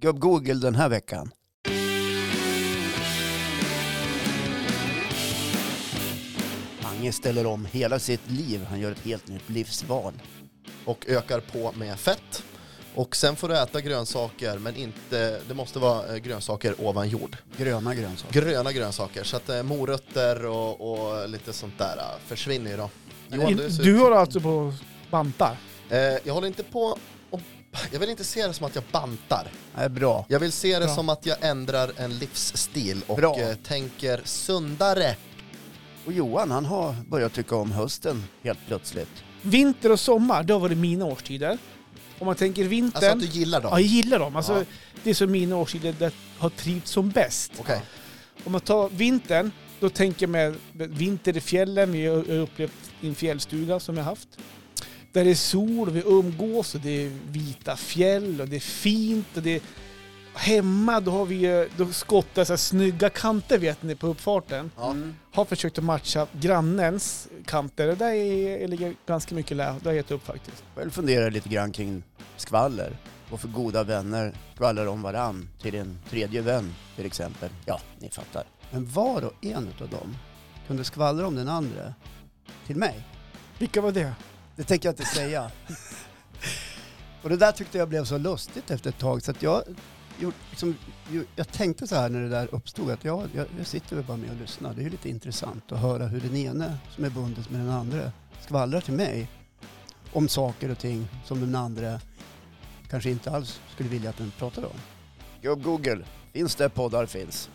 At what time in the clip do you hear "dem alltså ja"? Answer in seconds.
44.18-44.64